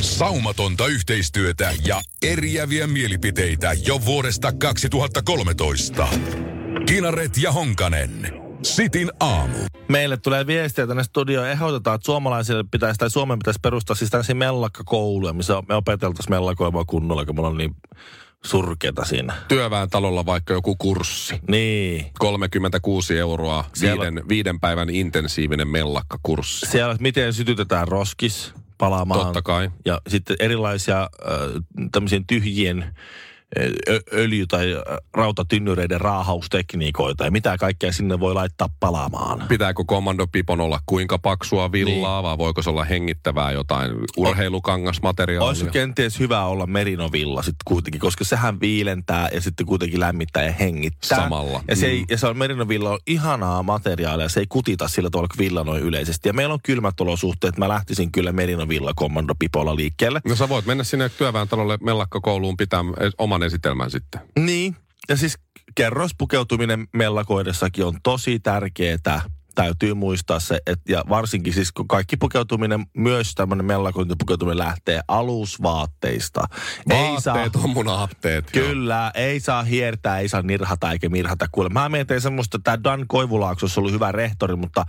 Saumatonta 0.00 0.86
yhteistyötä 0.86 1.72
ja 1.84 2.00
eriäviä 2.22 2.86
mielipiteitä 2.86 3.72
jo 3.86 4.04
vuodesta 4.04 4.52
2013. 4.52 6.08
Kinaret 6.86 7.36
ja 7.42 7.52
Honkanen. 7.52 8.40
Sitin 8.62 9.10
aamu. 9.20 9.58
Meille 9.88 10.16
tulee 10.16 10.46
viestiä 10.46 10.86
tänne 10.86 11.04
studioon. 11.04 11.48
Ehdotetaan, 11.48 11.94
että 11.94 12.06
suomalaisille 12.06 12.64
pitäisi, 12.70 12.98
tai 12.98 13.10
Suomen 13.10 13.38
pitäisi 13.38 13.60
perustaa 13.62 13.96
siis 13.96 14.10
tällaisia 14.10 14.34
mellakkakouluja, 14.34 15.32
missä 15.32 15.62
me 15.68 15.74
opeteltaisiin 15.74 16.32
mellakoimaan 16.32 16.86
kunnolla, 16.86 17.24
kun 17.24 17.34
me 17.34 17.40
ollaan 17.40 17.58
niin 17.58 17.76
surkeita 18.44 19.04
siinä. 19.04 19.34
Työväen 19.48 19.90
talolla 19.90 20.26
vaikka 20.26 20.52
joku 20.52 20.76
kurssi. 20.76 21.40
Niin. 21.48 22.06
36 22.18 23.18
euroa, 23.18 23.64
Siellä- 23.74 24.04
viiden, 24.04 24.28
viiden 24.28 24.60
päivän 24.60 24.90
intensiivinen 24.90 25.68
mellakkakurssi. 25.68 26.66
Siellä, 26.66 26.96
miten 27.00 27.32
sytytetään 27.34 27.88
roskis 27.88 28.52
palaamaan. 28.78 29.20
Totta 29.20 29.42
kai. 29.42 29.70
Ja 29.84 30.00
sitten 30.08 30.36
erilaisia 30.40 31.00
äh, 31.02 31.08
tämmöisiä 31.92 32.20
tyhjien 32.26 32.94
öljy- 34.12 34.46
tai 34.48 34.66
rautatynnyreiden 35.14 36.00
raahaustekniikoita 36.00 37.24
ja 37.24 37.30
mitä 37.30 37.56
kaikkea 37.58 37.92
sinne 37.92 38.20
voi 38.20 38.34
laittaa 38.34 38.68
palaamaan. 38.80 39.44
Pitääkö 39.48 39.82
kommandopipon 39.86 40.60
olla 40.60 40.80
kuinka 40.86 41.18
paksua 41.18 41.72
villaa, 41.72 42.20
niin. 42.20 42.22
vai 42.28 42.38
voiko 42.38 42.62
se 42.62 42.70
olla 42.70 42.84
hengittävää 42.84 43.52
jotain 43.52 43.90
urheilukangasmateriaalia? 44.16 45.48
Olisi 45.48 45.66
kenties 45.66 46.18
hyvä 46.18 46.44
olla 46.44 46.66
merinovilla 46.66 47.42
sitten 47.42 47.64
kuitenkin, 47.64 48.00
koska 48.00 48.24
sehän 48.24 48.60
viilentää 48.60 49.28
ja 49.32 49.40
sitten 49.40 49.66
kuitenkin 49.66 50.00
lämmittää 50.00 50.44
ja 50.44 50.52
hengittää. 50.52 51.18
Samalla. 51.18 51.64
Ja, 51.68 51.76
se 51.76 51.86
ei, 51.86 51.98
Mm. 52.00 52.06
ja 52.10 52.18
se 52.18 52.26
on 52.26 52.36
merinovilla 52.38 52.90
on 52.90 52.98
ihanaa 53.06 53.62
materiaalia, 53.62 54.28
se 54.28 54.40
ei 54.40 54.46
kutita 54.48 54.88
sillä 54.88 55.10
tavalla 55.10 55.28
kuin 55.28 55.44
villa 55.46 55.64
noin 55.64 55.82
yleisesti. 55.82 56.28
Ja 56.28 56.32
meillä 56.32 56.54
on 56.54 56.60
kylmät 56.62 57.00
olosuhteet, 57.00 57.58
mä 57.58 57.68
lähtisin 57.68 58.12
kyllä 58.12 58.32
merinovilla 58.32 58.92
kommandopipolla 58.96 59.76
liikkeelle. 59.76 60.20
No 60.24 60.36
sä 60.36 60.48
voit 60.48 60.66
mennä 60.66 60.84
sinne 60.84 61.08
työväen 61.08 61.48
talolle 61.48 61.78
mellakkakouluun 61.82 62.56
pitää 62.56 62.84
oman 63.18 63.39
esitelmän 63.42 63.90
sitten. 63.90 64.20
Niin, 64.38 64.76
ja 65.08 65.16
siis 65.16 65.38
kerrospukeutuminen 65.74 66.88
mellakoidessakin 66.92 67.84
on 67.84 67.94
tosi 68.02 68.40
tärkeää. 68.40 69.22
Täytyy 69.54 69.94
muistaa 69.94 70.40
se, 70.40 70.60
että 70.66 70.92
ja 70.92 71.04
varsinkin 71.08 71.52
siis 71.52 71.72
kun 71.72 71.88
kaikki 71.88 72.16
pukeutuminen, 72.16 72.86
myös 72.96 73.34
tämmöinen 73.34 73.66
mellakointipukeutuminen 73.66 74.58
lähtee 74.58 75.00
alusvaatteista. 75.08 76.40
Ei 76.90 77.20
saa, 77.20 77.34
Vaatteet 77.34 77.64
on 77.64 77.70
mun 77.70 77.88
aatteet. 77.88 78.50
kyllä, 78.50 79.10
ei 79.14 79.40
saa 79.40 79.62
hiertää, 79.62 80.18
ei 80.18 80.28
saa 80.28 80.42
nirhata 80.42 80.92
eikä 80.92 81.08
mirhata. 81.08 81.46
Kuule, 81.52 81.68
mä 81.68 81.88
mietin 81.88 82.20
semmoista, 82.20 82.56
että 82.56 82.70
tämä 82.76 82.84
Dan 82.84 83.04
Koivulaakso 83.08 83.64
olisi 83.64 83.80
ollut 83.80 83.92
hyvä 83.92 84.12
rehtori, 84.12 84.56
mutta 84.56 84.84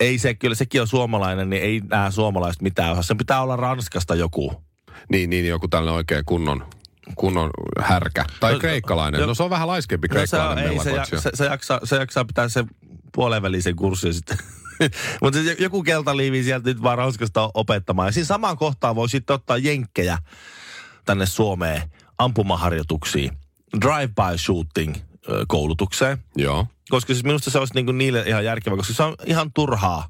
ei 0.00 0.18
se, 0.18 0.34
kyllä 0.34 0.54
sekin 0.54 0.80
on 0.80 0.86
suomalainen, 0.88 1.50
niin 1.50 1.62
ei 1.62 1.80
nämä 1.90 2.10
suomalaiset 2.10 2.62
mitään 2.62 2.90
osaa. 2.92 3.02
Sen 3.02 3.16
pitää 3.18 3.42
olla 3.42 3.56
Ranskasta 3.56 4.14
joku. 4.14 4.62
Niin, 5.10 5.30
niin, 5.30 5.48
joku 5.48 5.68
tällainen 5.68 5.96
oikein 5.96 6.24
kunnon, 6.24 6.64
kunnon 7.16 7.50
härkä. 7.80 8.24
Tai 8.40 8.52
No, 8.52 8.58
kreikkalainen. 8.58 9.20
jo- 9.20 9.26
No 9.26 9.34
se 9.34 9.42
on 9.42 9.50
vähän 9.50 9.68
laiskempi 9.68 10.08
No 10.08 10.12
se, 10.12 10.16
kreikkalainen 10.16 10.64
on, 10.64 10.70
ei, 10.72 10.78
se, 10.78 10.84
mellakoitsija. 10.84 11.20
se, 11.20 11.30
se, 11.34 11.44
jaksaa, 11.44 11.80
se 11.84 11.96
jaksaa 11.96 12.24
pitää 12.24 12.48
sen 12.48 12.66
puolen 13.14 13.42
välisen 13.42 13.76
kurssin 13.76 14.14
sitten. 14.14 14.38
Mutta 15.22 15.38
se 15.42 15.56
joku 15.58 15.82
keltaliivi 15.82 16.42
sieltä 16.42 16.68
nyt 16.68 16.82
vaan 16.82 16.98
Ranskasta 16.98 17.50
opettamaan. 17.54 18.08
Ja 18.08 18.12
siinä 18.12 18.26
samaan 18.26 18.56
kohtaan 18.56 18.96
voi 18.96 19.08
sitten 19.08 19.34
ottaa 19.34 19.56
jenkkejä 19.56 20.18
tänne 21.04 21.26
Suomeen 21.26 21.82
ampumaharjoituksiin. 22.18 23.30
Drive-by 23.80 24.38
shooting 24.38 24.94
koulutukseen. 25.48 26.18
Joo. 26.36 26.66
Koska 26.90 27.12
siis 27.14 27.24
minusta 27.24 27.50
se 27.50 27.58
olisi 27.58 27.74
niinku 27.74 27.92
niille 27.92 28.22
ihan 28.26 28.44
järkevä, 28.44 28.76
koska 28.76 28.94
se 28.94 29.02
on 29.02 29.14
ihan 29.26 29.52
turhaa. 29.52 30.08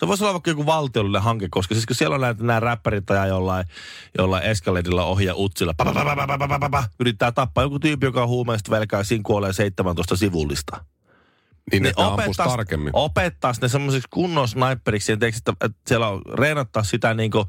Se 0.00 0.06
voisi 0.06 0.24
olla 0.24 0.32
vaikka 0.32 0.50
joku 0.50 0.66
valtiollinen 0.66 1.22
hanke, 1.22 1.48
koska 1.50 1.74
siis 1.74 1.86
kun 1.86 1.96
siellä 1.96 2.14
on 2.14 2.20
näitä, 2.20 2.44
nämä 2.44 2.60
räppärit 2.60 3.06
tai 3.06 3.28
jollain, 3.28 3.66
jollain 4.18 4.44
eskaledilla 4.44 5.04
ohja 5.04 5.34
utsilla, 5.36 5.74
pa, 5.74 5.84
pa, 5.84 5.92
pa, 5.92 6.38
pa, 6.38 6.58
pa, 6.58 6.70
pa, 6.70 6.84
yrittää 7.00 7.32
tappaa 7.32 7.64
joku 7.64 7.78
tyyppi, 7.78 8.06
joka 8.06 8.22
on 8.22 8.28
huumeista 8.28 8.70
velkaa 8.70 9.00
ja 9.00 9.04
siinä 9.04 9.22
kuolee 9.26 9.52
17 9.52 10.16
sivullista. 10.16 10.84
Niin, 11.72 11.82
ne 11.82 11.92
opettaisi, 11.96 12.50
tarkemmin. 12.50 12.90
Opettaisi 12.92 13.60
ne 13.60 13.68
semmoisiksi 13.68 14.08
kunnon 14.10 14.48
sniperiksi 14.48 15.16
teeksi, 15.16 15.38
että, 15.38 15.66
että 15.66 15.78
siellä 15.86 16.08
on, 16.08 16.22
reenattaa 16.32 16.82
sitä 16.82 17.14
niin 17.14 17.30
kuin, 17.30 17.44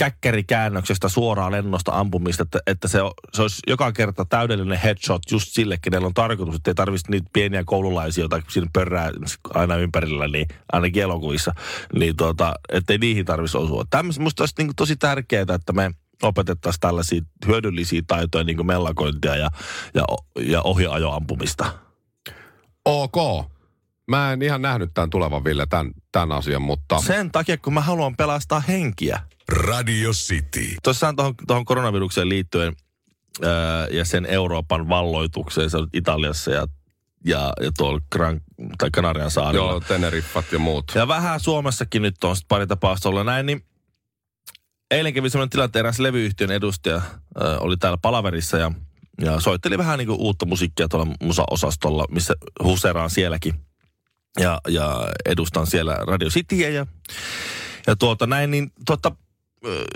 käkkärikäännöksestä 0.00 1.08
suoraan 1.08 1.52
lennosta 1.52 1.92
ampumista, 1.92 2.42
että, 2.42 2.58
että 2.66 2.88
se, 2.88 2.98
se 3.32 3.42
olisi 3.42 3.62
joka 3.66 3.92
kerta 3.92 4.24
täydellinen 4.24 4.78
headshot 4.78 5.22
just 5.30 5.48
sille, 5.48 5.78
kenellä 5.82 6.06
on 6.06 6.14
tarkoitus, 6.14 6.54
että 6.54 6.70
ei 6.70 6.74
tarvitsisi 6.74 7.10
niitä 7.10 7.30
pieniä 7.32 7.62
koululaisia, 7.66 8.22
joita 8.22 8.42
siinä 8.48 8.66
pörrää 8.72 9.10
aina 9.54 9.76
ympärillä, 9.76 10.28
niin 10.28 10.46
ainakin 10.72 11.02
elokuvissa, 11.02 11.52
niin 11.98 12.16
tuota, 12.16 12.54
ettei 12.68 12.98
niihin 12.98 13.24
tarvitsisi 13.24 13.58
osua. 13.58 13.84
Tämmöistä 13.90 14.22
musta 14.22 14.42
olisi 14.42 14.54
niinku 14.58 14.74
tosi 14.76 14.96
tärkeää, 14.96 15.46
että 15.54 15.72
me 15.72 15.90
opetettaisiin 16.22 16.80
tällaisia 16.80 17.22
hyödyllisiä 17.46 18.02
taitoja, 18.06 18.44
niin 18.44 18.56
kuin 18.56 18.66
mellakointia 18.66 19.36
ja, 19.36 19.50
ja, 19.94 20.04
ja 20.40 20.62
ohjaajoampumista. 20.62 21.72
Ok. 22.84 23.16
Mä 24.10 24.32
en 24.32 24.42
ihan 24.42 24.62
nähnyt 24.62 24.90
tämän 24.94 25.10
tulevan 25.10 25.44
Ville, 25.44 25.66
tämän, 25.66 25.90
tämän 26.12 26.32
asian, 26.32 26.62
mutta... 26.62 26.98
Sen 26.98 27.30
takia, 27.30 27.58
kun 27.58 27.74
mä 27.74 27.80
haluan 27.80 28.16
pelastaa 28.16 28.60
henkiä. 28.60 29.20
Radio 29.48 30.10
City. 30.10 30.74
Tuossaan 30.82 31.16
tuohon, 31.16 31.34
tuohon 31.46 31.64
koronavirukseen 31.64 32.28
liittyen 32.28 32.76
ää, 33.42 33.86
ja 33.86 34.04
sen 34.04 34.26
Euroopan 34.26 34.88
valloitukseen, 34.88 35.70
se 35.70 35.78
Italiassa 35.92 36.50
ja, 36.50 36.66
ja, 37.24 37.52
ja 37.60 37.70
tuolla 37.76 38.00
Gran, 38.12 38.40
tai 38.78 38.90
Kanarian 38.90 39.30
saarilla. 39.30 39.70
Joo, 39.70 39.80
Teneriffat 39.80 40.52
ja 40.52 40.58
muut. 40.58 40.84
Ja 40.94 41.08
vähän 41.08 41.40
Suomessakin 41.40 42.02
nyt 42.02 42.24
on 42.24 42.36
sit 42.36 42.48
pari 42.48 42.66
tapausta 42.66 43.08
olla 43.08 43.24
näin, 43.24 43.46
niin 43.46 43.64
eilen 44.90 45.14
kävi 45.14 45.30
sellainen 45.30 45.50
tilanne, 45.50 45.66
että 45.66 45.78
eräs 45.78 45.98
levyyhtiön 45.98 46.50
edustaja 46.50 46.96
äh, 46.96 47.02
oli 47.60 47.76
täällä 47.76 47.98
palaverissa 48.02 48.58
ja, 48.58 48.72
ja 49.20 49.40
soitteli 49.40 49.78
vähän 49.78 49.98
niin 49.98 50.08
kuin 50.08 50.20
uutta 50.20 50.46
musiikkia 50.46 50.88
tuolla 50.88 51.14
musaosastolla, 51.22 52.04
missä 52.10 52.34
huseraan 52.62 53.10
sielläkin. 53.10 53.69
Ja, 54.38 54.60
ja 54.68 55.08
edustan 55.26 55.66
siellä 55.66 55.94
Radio 55.94 56.28
Cityä 56.28 56.68
ja, 56.68 56.86
ja 57.86 57.96
tuota 57.96 58.26
näin, 58.26 58.50
niin 58.50 58.72
tuota, 58.86 59.12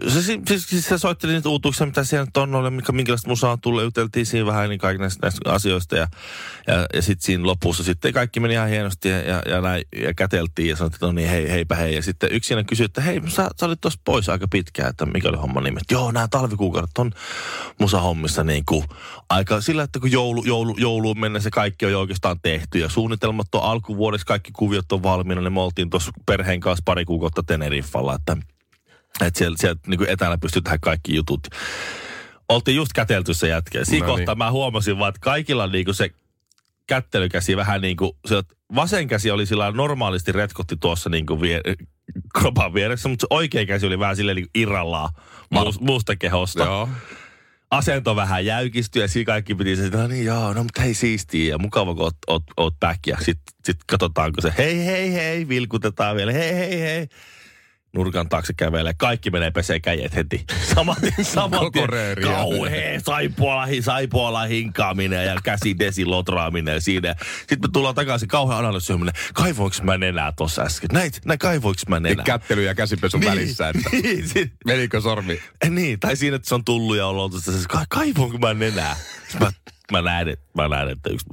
se, 0.08 0.40
siis, 0.46 0.88
se 0.88 0.98
soitteli 0.98 1.32
niitä 1.32 1.48
uutuuksia, 1.48 1.86
mitä 1.86 2.04
siellä 2.04 2.24
nyt 2.24 2.36
on, 2.36 2.54
oli, 2.54 2.70
mikä, 2.70 2.92
minkälaista 2.92 3.28
musaa 3.28 3.56
tulee, 3.56 3.84
juteltiin 3.84 4.26
siinä 4.26 4.46
vähän 4.46 4.68
niin 4.68 4.78
kaikista 4.78 5.02
näistä, 5.02 5.18
näistä 5.22 5.52
asioista 5.52 5.96
ja, 5.96 6.08
ja, 6.66 6.86
ja 6.94 7.02
sitten 7.02 7.26
siinä 7.26 7.46
lopussa 7.46 7.84
sitten 7.84 8.12
kaikki 8.12 8.40
meni 8.40 8.54
ihan 8.54 8.68
hienosti 8.68 9.08
ja, 9.08 9.18
ja, 9.18 9.42
ja, 9.46 9.60
näin, 9.60 9.84
ja 9.96 10.14
käteltiin 10.14 10.68
ja 10.68 10.76
sanottiin, 10.76 10.96
että 10.96 11.06
no 11.06 11.12
niin, 11.12 11.28
hei, 11.28 11.50
heipä 11.50 11.76
hei. 11.76 11.94
Ja 11.94 12.02
sitten 12.02 12.32
yksi 12.32 12.48
siinä 12.48 12.64
kysyi, 12.64 12.84
että 12.84 13.00
hei, 13.00 13.20
sä, 13.28 13.48
sä 13.60 13.66
olit 13.66 13.80
tuossa 13.80 14.00
pois 14.04 14.28
aika 14.28 14.48
pitkään, 14.48 14.90
että 14.90 15.06
mikä 15.06 15.28
oli 15.28 15.36
homma 15.36 15.60
nimi. 15.60 15.80
Joo, 15.90 16.12
nämä 16.12 16.28
talvikuukaudet 16.28 16.98
on 16.98 17.12
musahommissa 17.80 18.44
niin 18.44 18.64
kuin 18.64 18.84
aika 19.28 19.60
sillä, 19.60 19.82
että 19.82 20.00
kun 20.00 20.12
joulu, 20.12 20.42
joulu, 20.46 20.74
jouluun 20.78 21.20
mennessä 21.20 21.50
kaikki 21.50 21.86
on 21.86 21.92
jo 21.92 22.00
oikeastaan 22.00 22.40
tehty 22.42 22.78
ja 22.78 22.88
suunnitelmat 22.88 23.54
on 23.54 23.62
alkuvuodeksi, 23.62 24.26
kaikki 24.26 24.50
kuviot 24.52 24.92
on 24.92 25.02
valmiina, 25.02 25.40
niin 25.40 25.52
me 25.52 25.60
oltiin 25.60 25.90
tuossa 25.90 26.12
perheen 26.26 26.60
kanssa 26.60 26.82
pari 26.84 27.04
kuukautta 27.04 27.42
Teneriffalla, 27.42 28.14
että 28.14 28.36
että 29.20 29.38
sieltä, 29.38 29.60
sieltä 29.60 29.80
niin 29.86 29.98
kuin 29.98 30.10
etänä 30.10 30.38
pystyy 30.38 30.62
tehdä 30.62 30.78
kaikki 30.82 31.14
jutut. 31.14 31.46
Oltiin 32.48 32.76
just 32.76 32.92
kätelty 32.92 33.34
se 33.34 33.48
jätkä. 33.48 33.84
Siinä 33.84 34.06
No 34.06 34.16
niin. 34.16 34.26
kohtaa 34.26 34.34
mä 34.34 34.50
huomasin 34.50 34.98
vaan, 34.98 35.08
että 35.08 35.20
kaikilla 35.20 35.66
niin 35.66 35.84
kuin 35.84 35.94
se 35.94 36.10
kättelykäsi 36.86 37.56
vähän 37.56 37.80
niin 37.80 37.96
kuin, 37.96 38.12
se 38.26 38.42
vasen 38.74 39.08
käsi 39.08 39.30
oli 39.30 39.46
sillä 39.46 39.70
normaalisti 39.70 40.32
retkotti 40.32 40.76
tuossa 40.76 41.10
niin 41.10 41.26
kuin 41.26 41.40
vie, 41.40 41.60
kropan 42.34 42.74
vieressä, 42.74 43.08
mutta 43.08 43.22
se 43.22 43.26
oikea 43.30 43.66
käsi 43.66 43.86
oli 43.86 43.98
vähän 43.98 44.16
silleen 44.16 44.36
niin 44.36 44.50
irrallaan 44.54 45.10
muus, 45.50 45.80
muusta 45.80 46.16
kehosta. 46.16 46.64
Joo. 46.64 46.88
Asento 47.70 48.16
vähän 48.16 48.46
jäykistyi 48.46 49.02
ja 49.02 49.08
siinä 49.08 49.26
kaikki 49.26 49.54
piti 49.54 49.76
se, 49.76 49.88
no 49.88 50.06
niin 50.06 50.24
joo, 50.24 50.52
no 50.52 50.62
mutta 50.62 50.82
hei 50.82 50.94
siistiä 50.94 51.50
ja 51.50 51.58
mukava 51.58 51.94
kun 51.94 52.02
oot, 52.02 52.16
oot, 52.26 52.42
oot 52.56 52.74
back. 52.80 53.06
Ja 53.06 53.16
sitten 53.20 53.54
sit 53.64 53.76
katsotaanko 53.86 54.40
se, 54.40 54.54
hei 54.58 54.86
hei 54.86 55.12
hei, 55.12 55.48
vilkutetaan 55.48 56.16
vielä, 56.16 56.32
hei 56.32 56.54
hei 56.54 56.80
hei 56.80 57.08
nurkan 57.94 58.28
taakse 58.28 58.52
kävelee. 58.52 58.94
Kaikki 58.96 59.30
menee 59.30 59.50
pesee 59.50 59.80
käjet 59.80 60.14
heti. 60.14 60.44
Tien. 61.72 61.88
reeriä. 61.88 62.26
Kauhea 62.26 63.00
saipuola, 63.00 63.66
hi- 63.66 63.82
saipuola 63.82 64.42
hinkaaminen 64.44 65.26
ja 65.26 65.36
käsi 65.42 65.78
desi 65.78 66.04
lotraaminen 66.04 66.82
siinä. 66.82 67.14
Sitten 67.38 67.60
me 67.62 67.68
tullaan 67.72 67.94
takaisin 67.94 68.28
kauhean 68.28 68.58
analysoiminen. 68.58 69.14
Kaivoinko 69.34 69.76
mä 69.82 69.98
nenää 69.98 70.32
tuossa 70.32 70.62
äsken? 70.62 70.88
Näit, 70.92 71.20
näin 71.24 71.38
kaivoinko 71.38 71.80
mä 71.88 72.00
nenää? 72.00 72.24
Kättely 72.24 72.62
ja 72.64 72.74
käsipesun 72.74 73.20
välissä, 73.24 73.68
että 73.68 73.90
niin, 74.02 74.28
sit, 74.28 74.52
menikö 74.66 75.00
sormi? 75.00 75.40
eh, 75.62 75.70
niin, 75.70 76.00
tai 76.00 76.16
siinä, 76.16 76.36
että 76.36 76.48
se 76.48 76.54
on 76.54 76.64
tullut 76.64 76.96
ja 76.96 77.06
on 77.06 77.16
oltu 77.16 77.36
"Ka- 77.68 77.84
kaivoinko 77.88 78.38
mä 78.38 78.54
nenää? 78.54 78.96
Sitten 79.28 79.42
mä, 79.42 79.50
mä 79.92 80.02
näen, 80.02 80.28
että, 80.28 80.44
mä 80.54 80.68
näen, 80.68 80.88
että 80.88 81.10
yksi 81.10 81.26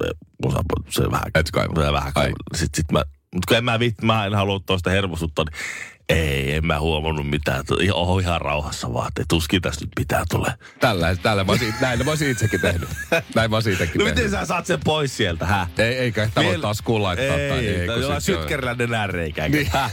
musa, 0.44 0.60
se 0.90 1.12
vähän, 1.12 1.26
Et 1.36 1.52
kaiva. 1.52 1.86
se 1.86 1.92
vähän. 1.92 2.12
Sitten 2.56 2.78
sit 2.78 2.92
mä, 2.92 3.04
mutta 3.34 3.48
kun 3.48 3.58
en 3.58 3.64
mä, 3.66 3.80
vit, 3.80 4.02
mä 4.02 4.26
en 4.26 4.34
halua 4.36 4.60
tuosta 4.66 4.90
hermosuttaa, 4.90 5.46
niin 5.46 5.62
ei, 6.10 6.56
en 6.56 6.66
mä 6.66 6.80
huomannut 6.80 7.30
mitään. 7.30 7.64
Oho 7.94 8.20
ihan 8.20 8.42
rauhassa 8.42 8.94
vaan, 8.94 9.08
että 9.08 9.24
tuskin 9.30 9.62
tässä 9.62 9.82
nyt 9.86 9.92
mitään 10.00 10.26
tulee. 10.30 10.54
Tällä, 10.80 11.16
tällä 11.16 11.44
mä 11.44 11.52
olisin, 11.52 11.74
näin 11.82 12.06
mä 12.06 12.12
olisin 12.12 12.32
itsekin 12.32 12.62
tehnyt. 12.62 12.90
Näin 13.36 13.50
mä 13.52 13.58
olisin 13.58 13.74
itsekin 13.74 14.00
No 14.00 14.06
tehnyt. 14.06 14.16
miten 14.24 14.40
sä 14.40 14.46
saat 14.46 14.66
sen 14.66 14.80
pois 14.84 15.18
sieltä, 15.18 15.46
hä? 15.46 15.68
Ei, 15.78 15.98
eikä 15.98 16.30
tämä 16.34 16.44
voi 16.46 16.52
Vielä- 16.52 16.62
taas 16.62 16.82
kuulla 16.82 17.08
laittaa. 17.08 17.38
Ei, 17.38 17.50
tai 17.50 17.68
ei 17.68 17.86
jollain 17.86 18.22
se 18.22 18.36
on- 18.36 18.40
sytkerillä 18.42 18.74
nenäreikä. 18.74 19.50
Niin. 19.50 19.68
Häh? 19.74 19.92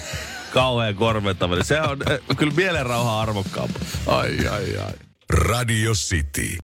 Kauhean 0.52 0.94
korventtaminen. 0.94 1.64
Se 1.64 1.80
on 1.80 1.98
eh, 2.10 2.36
kyllä 2.36 2.52
mielenrauha 2.56 3.20
arvokkaampi. 3.20 3.80
Ai, 4.06 4.48
ai, 4.48 4.76
ai. 4.86 4.92
Radio 5.30 5.92
City. 5.92 6.56